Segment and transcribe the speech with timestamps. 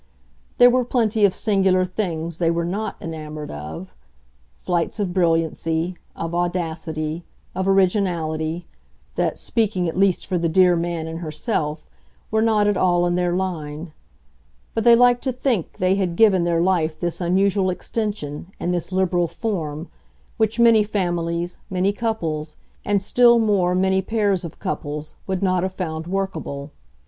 [0.57, 3.93] There were plenty of singular things they were NOT enamoured of
[4.57, 8.65] flights of brilliancy, of audacity, of originality,
[9.13, 11.87] that, speaking at least for the dear man and herself,
[12.31, 13.93] were not at all in their line;
[14.73, 18.91] but they liked to think they had given their life this unusual extension and this
[18.91, 19.87] liberal form,
[20.37, 25.73] which many families, many couples, and still more many pairs of couples, would not have
[25.75, 26.71] found workable.